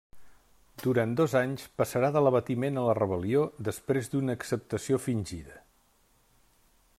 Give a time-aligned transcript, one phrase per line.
[0.83, 5.61] Durant dos anys, passarà de l'abatiment a la rebel·lió després d'una acceptació fingida.